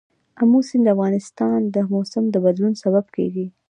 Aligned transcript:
آمو 0.41 0.59
سیند 0.67 0.83
د 0.85 0.89
افغانستان 0.95 1.59
د 1.75 1.75
موسم 1.91 2.23
د 2.31 2.35
بدلون 2.45 2.73
سبب 2.83 3.05
کېږي. 3.15 3.45